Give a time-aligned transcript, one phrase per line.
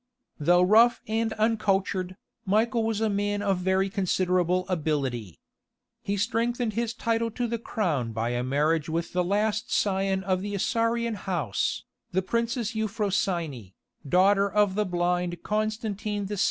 [0.39, 5.37] Though rough and uncultured, Michael was a man of very considerable ability.
[6.01, 10.41] He strengthened his title to the crown by a marriage with the last scion of
[10.41, 11.83] the Isaurian house,
[12.13, 13.73] the princess Euphrosyne,
[14.09, 16.37] daughter of the blind Constantine VI.